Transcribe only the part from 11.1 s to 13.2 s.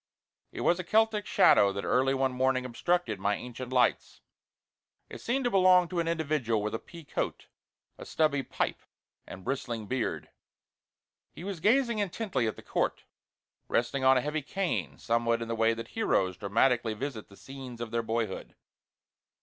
He was gazing intently at the court,